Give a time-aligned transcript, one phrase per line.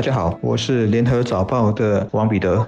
[0.00, 2.66] 大家好，我是联合早报的王彼得。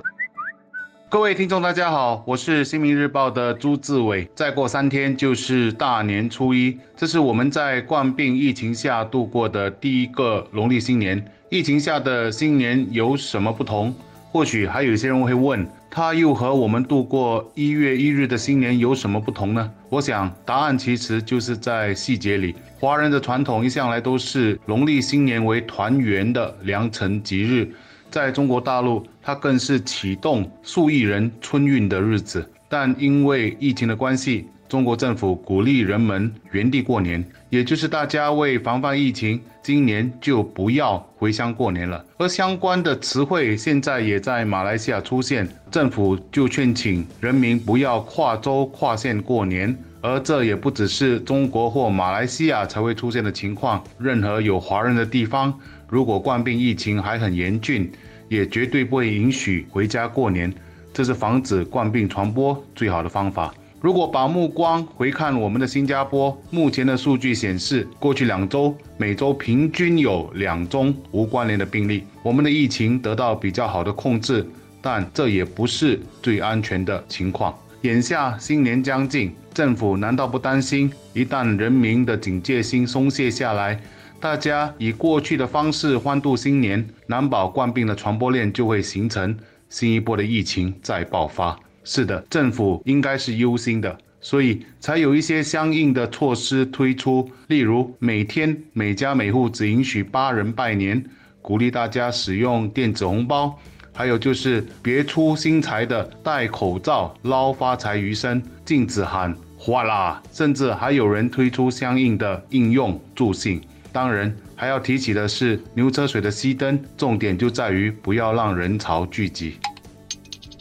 [1.08, 4.28] 各位听众，大家好，我是新民日报的朱志伟。
[4.34, 11.24] 再过三天就是大年初一，这是我们在冠病疫情下度过的第一个农历新年。
[11.48, 13.94] 疫情下的新年有什么不同？
[14.32, 19.70] 或许还有些人会问，它又和我们度过一月一日的新年有什么不同呢？
[19.90, 22.54] 我想答案其实就是在细节里。
[22.80, 27.70] 华人的传统一向来都是农历新年为团圆的良辰吉日。
[28.10, 32.50] 在中国大陆，它更是启动数亿人春运的日子。
[32.70, 42.02] 但因为疫情的关系，中国政府鼓励人们原地过年，也就是大家为防范疫情，今年就不要回乡过年了。
[42.16, 49.76] 而相关的词汇现在也在马来西亚出现，政府就劝请人民不要跨州跨县过年。
[50.00, 55.52] 而这也不只是中国或马来西亚才会出现的情况，任何有华人的地方。
[55.86, 57.92] 如果冠病疫情还很严峻，
[58.30, 60.50] 也绝对不会允许回家过年。
[60.94, 63.52] 这是防止冠病传播最好的方法。
[63.82, 74.46] 如果把目光回看我们的新加坡，目前的数据显示，过去两周每周平均有两宗无关联的病例，我们的疫情得到比较好的控制，
[74.80, 77.52] 但这也不是最安全的情况。
[77.80, 83.80] 眼下新年将近，政府难道不担心，一旦人民的警戒心松懈下来？
[84.20, 89.36] 大家以过去的方式欢度新年，难保冠病的传播链就会形成
[89.68, 91.58] 新一波的疫情再爆发。
[91.84, 101.04] 是的，政府应该是忧心的，所以才有一些相应的措施推出，例如每天每家每户只允许八人拜年，
[101.40, 103.58] 鼓励大家使用电子红包，
[103.92, 113.60] 还有就是别出心裁的戴口罩捞发财余生，禁止喊哗啦，甚至还有人推出相应的应用助兴。
[113.92, 119.56] 当然，还要提起的是牛车水的熄灯，重点就在于不要让人潮聚集。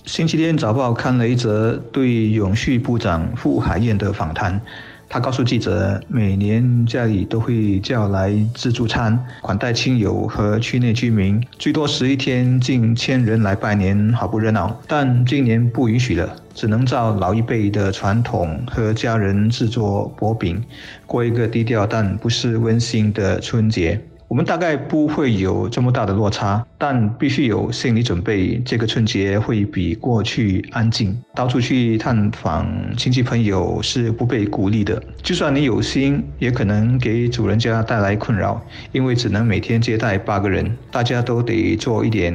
[0.06, 4.60] 星期天早报看了一则对永续部长傅海燕的访谈。
[5.08, 14.76] 他告诉记者，每年家里都会叫来自助餐款待亲友和区内居民，最多十一天近千人来拜年，好不热闹。
[14.88, 20.64] 但今年不允许了，只能照老一辈的传统和家人制作薄饼，
[21.06, 24.02] 过一个低调但不是温馨的春节。
[24.30, 28.59] 我们大概不会有这么大的落差，但必须有心理准备。
[28.65, 34.99] 这个春节会比过去安静，到处去探访亲戚朋友是不被鼓励的。
[35.21, 38.59] 就算你有心，也可能给主人家带来困扰，
[38.92, 42.33] 因为只能每天接待八个人，大家都得做一点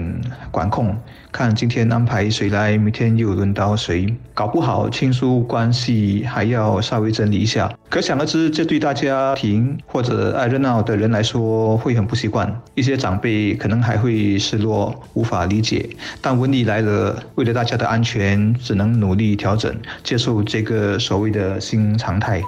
[0.52, 0.96] 管控。
[1.32, 7.70] 看今天安排谁来，明天又轮到谁，搞不好亲疏关系还要稍微整理一下。
[7.90, 15.88] 可想而知，这对大家庭或者爱热闹的人来说会很不习惯，一些长辈可能还会失落，无法理解。
[16.20, 22.42] 但瘟疫来了，为了大家的安全，只能努力调整，接受这个所谓的新常态。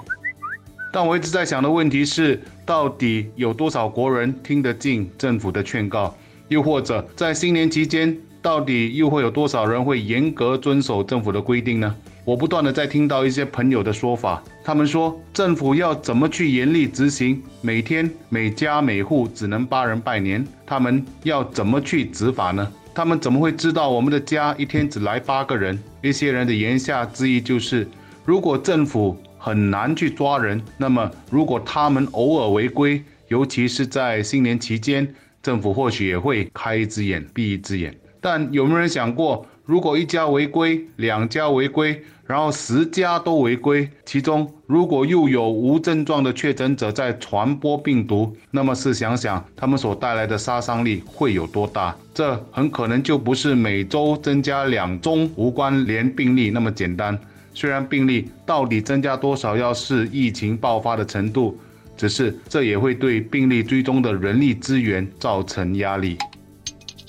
[0.92, 6.14] 但我一直在想的问题是，到底有多少国人听得进政府的劝告？
[6.48, 8.16] 又或者在新年期间？
[8.48, 11.94] 到底又会有多少人会严格遵守政府的规定呢？
[12.24, 22.66] 我不断的在听到一些朋友的说法，他们说政府要怎么去严厉执行，每天每家每户只能八人拜年，他们要怎么去执法呢？
[22.94, 25.78] 他们怎么会知道我们的家一天只来八个人？
[26.02, 27.86] 一些人的言下之意就是，
[28.24, 35.06] 如果政府很难去抓人，那么如果他们偶尔违规，尤其是在新年期间，
[35.42, 37.94] 政府或许也会开一只眼闭一只眼。
[38.20, 51.94] 但有没有人想过，如果一家违规，两家违规，然后十家都违规，其中如果又有无症状的确诊者在传播病毒，那么试想想，他们所带来的杀伤力会有多大？
[52.12, 57.18] 这很可能就不是每周增加两宗无关联病例那么简单。
[57.54, 61.58] 虽然病例到底增加多少要视疫情爆发的程度，
[61.96, 66.16] 只是这也会对病例追踪的人力资源造成压力。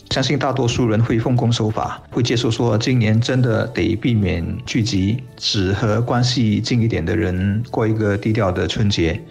[0.09, 9.21] 相信大多数人会奉公守法，会接受说今年真的得避免聚集，只和关系近一点的人过一个低调的春节。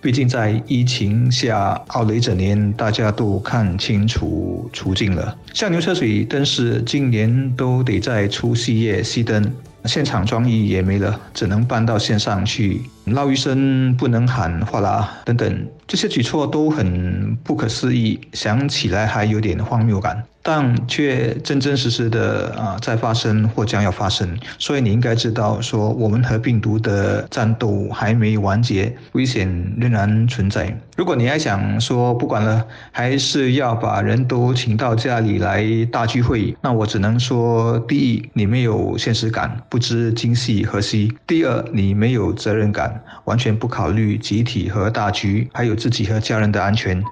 [0.00, 5.36] 毕竟在疫情下熬了一整年，大家都看清楚处境了。
[5.52, 9.52] 像牛车水灯饰，今年都得在除夕夜熄灯。
[9.88, 12.82] 现场装艺也没了，只能搬到线上去。
[13.06, 20.22] 捞鱼生不能喊哗啦等等，这些举措都很不可思议，想起来还有点荒谬感。
[20.40, 24.38] 但却真真实实的啊在发生或将要发生。
[24.58, 29.48] 所以你应该知道，说我们和病毒的战斗还没完结，危险
[29.78, 30.74] 仍然存在。
[30.96, 47.02] 如果你还想说不管了，还是要把人都请到家里来大聚会，那我只能说：第一，你没有现实感，不知今夕何夕；第二，你没有责任感，完全不考虑集体和大局，还有自己和家人的安全。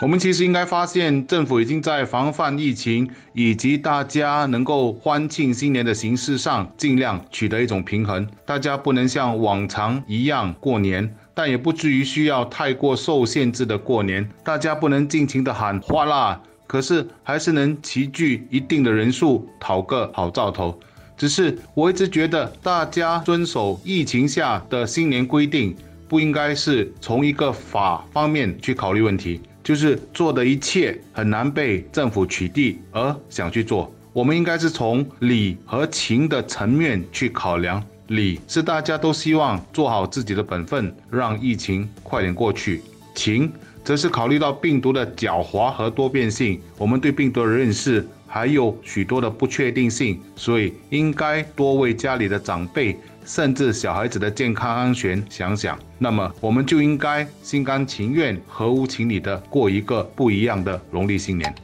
[0.00, 8.26] 我们其实应该发现，政府已经在防范疫情以及大家能够欢庆新年的形式上，尽量取得一种平衡。
[8.44, 14.28] 大家不能像往常一样过年，但也不至于需要太过受限制的过年。
[14.42, 20.76] 大家不能尽情的喊哗啦，可是还是能齐聚一定的人数，讨个好兆头。
[21.22, 25.72] 只是我一直觉得，大家遵守疫情下的新年规定，
[26.08, 29.40] 不应该是从一个法方面去考虑问题。
[29.62, 37.80] 就是做的一切很难被政府取缔，而想去做，我们应该是从理和情的层面去考量。
[38.08, 42.80] 理是大家都希望做好自己的本分，让疫情快点过去；
[43.14, 43.48] 情
[43.84, 52.96] 则是考虑到病毒的狡猾和多变性，我们对病毒的认识还有许多的不确定性，所以应该多为家里的长辈。
[53.24, 61.54] 甚至小孩子的健康安全想想，那么我们就应该心甘情愿、合乎情理的过一个不一样的农历新年。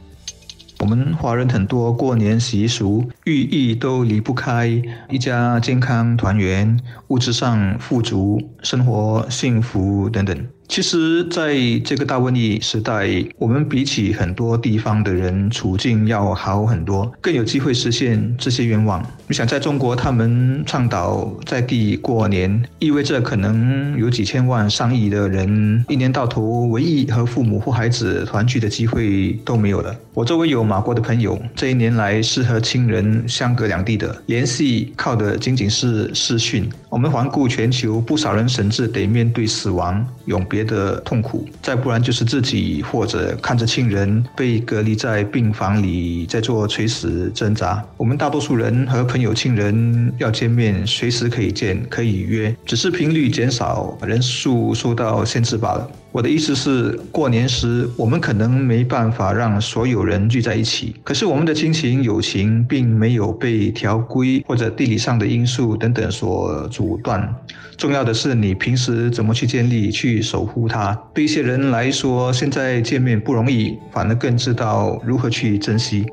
[0.79, 4.67] 我们华人很多过年习俗寓意都离不开
[5.09, 6.79] 一家健康团圆、
[7.09, 10.47] 物质上富足、生活幸福等等。
[10.69, 19.03] 其实，在这个大瘟疫时代，我们比起很多地方的人处境要好很多，更有机会实现这些愿望。
[19.27, 29.95] 你想，在中国，他们倡导在地过年，意味着可能有几千万、上亿的人一年到头唯一和父母或孩子团聚的机会都没有了。
[30.13, 36.69] 我周围有马国的朋友，这一年来是和亲人相隔两地的，联系靠的仅仅是视讯。
[36.89, 40.59] 我们环顾全球，不少人甚至得面对死亡、永别。
[40.69, 47.83] 的痛苦，再不然就是自己或者看着亲人被隔离在病房里，在做垂死挣扎。
[47.97, 55.89] 我们大多数人和朋友、亲人要见面，随时可以见，可以约，只是频率减少，人数受到限制罢了。
[56.11, 67.35] 我的意思是，过年时我们可能没办法让所有人聚在一起，可是我们的亲情、友情并没有被条规或者地理上的因素等等所阻断。
[67.75, 70.97] 重要的是，你平时怎么去建立、去守护它。
[71.13, 76.05] 对一些人来说，现在见面不容易，反而更知道如何去珍惜。